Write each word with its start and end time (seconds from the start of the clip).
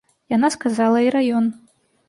Яна 0.35 0.49
сказала 0.55 1.05
і 1.09 1.13
раён. 1.19 1.45